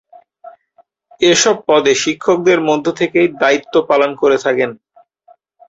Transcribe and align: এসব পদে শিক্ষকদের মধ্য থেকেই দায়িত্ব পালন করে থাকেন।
এসব 1.21 1.55
পদে 1.67 1.93
শিক্ষকদের 2.03 2.59
মধ্য 2.69 2.85
থেকেই 2.99 3.27
দায়িত্ব 3.41 3.73
পালন 3.89 4.11
করে 4.21 4.37
থাকেন। 4.45 4.69